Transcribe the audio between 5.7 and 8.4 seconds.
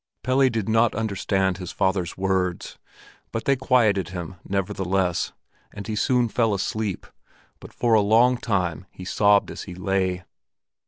and he soon fell asleep; but for a long